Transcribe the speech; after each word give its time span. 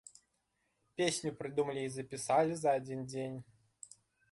Песню 1.01 1.31
прыдумалі 1.41 1.81
і 1.89 1.93
запісалі 1.97 2.53
за 2.65 2.69
адзін 2.81 3.07
дзень. 3.15 3.39